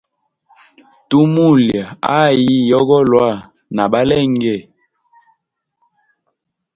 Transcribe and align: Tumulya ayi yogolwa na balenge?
Tumulya 1.09 1.83
ayi 2.19 2.53
yogolwa 2.71 3.27
na 3.75 3.83
balenge? 3.91 4.55